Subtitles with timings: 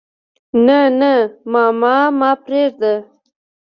[0.65, 1.11] نه نه
[1.51, 2.93] ماما ما پرېده.